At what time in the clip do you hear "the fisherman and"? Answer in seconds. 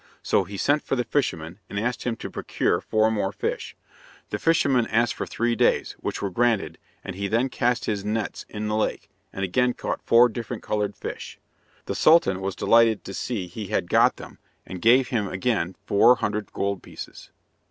0.95-1.79